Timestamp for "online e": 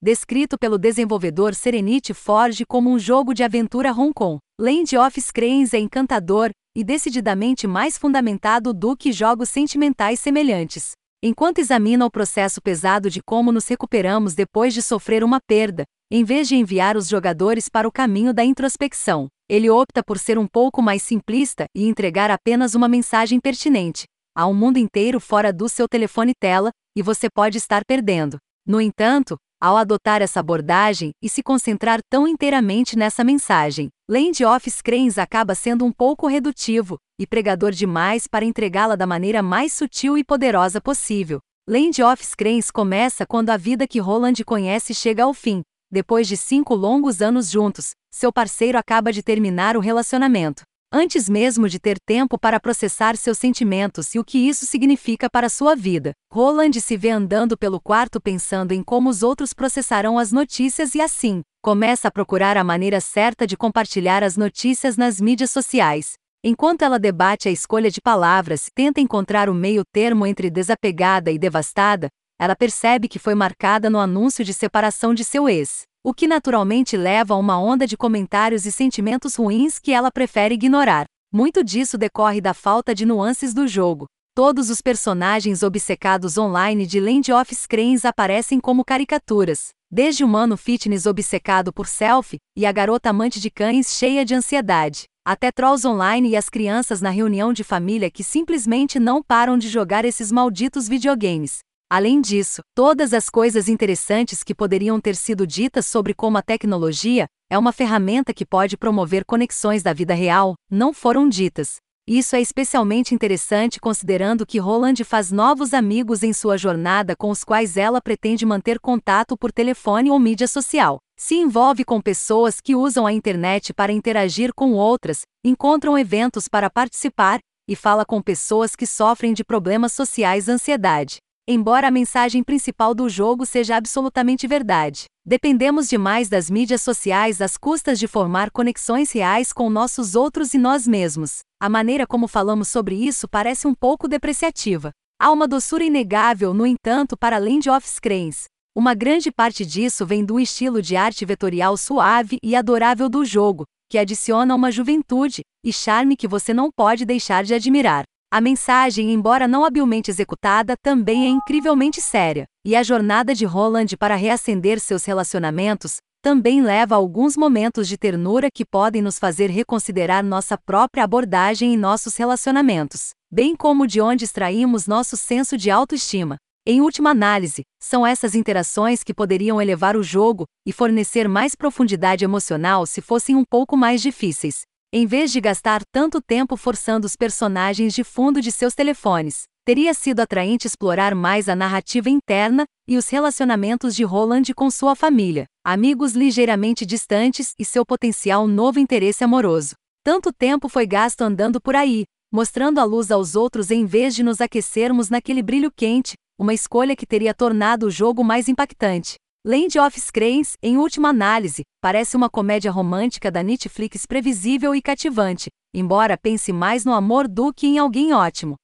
95.86-96.36